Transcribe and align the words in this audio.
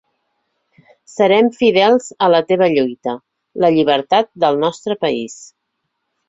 Serem 1.15 1.51
fidels 1.57 2.07
a 2.27 2.29
la 2.35 2.39
teva 2.53 2.69
lluita: 2.77 3.13
la 3.65 3.71
llibertat 3.77 4.31
del 4.47 4.59
nostre 4.65 4.99
país. 5.07 5.39